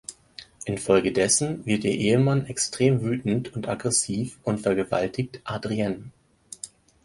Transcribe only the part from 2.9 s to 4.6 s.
wütend und aggressiv und